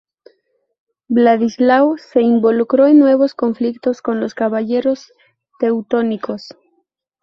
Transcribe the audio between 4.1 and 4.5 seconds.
los